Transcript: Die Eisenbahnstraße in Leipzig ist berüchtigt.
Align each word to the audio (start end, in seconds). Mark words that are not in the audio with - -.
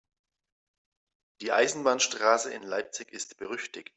Die 1.41 1.51
Eisenbahnstraße 1.51 2.51
in 2.51 2.63
Leipzig 2.63 3.11
ist 3.13 3.37
berüchtigt. 3.37 3.89